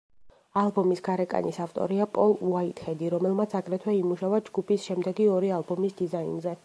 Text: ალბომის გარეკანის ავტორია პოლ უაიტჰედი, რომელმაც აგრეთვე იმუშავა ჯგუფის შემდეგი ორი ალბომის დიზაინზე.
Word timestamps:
ალბომის 0.59 1.01
გარეკანის 1.07 1.59
ავტორია 1.65 2.07
პოლ 2.15 2.33
უაიტჰედი, 2.53 3.11
რომელმაც 3.15 3.53
აგრეთვე 3.63 3.97
იმუშავა 4.01 4.41
ჯგუფის 4.51 4.89
შემდეგი 4.91 5.29
ორი 5.39 5.57
ალბომის 5.61 5.99
დიზაინზე. 6.01 6.57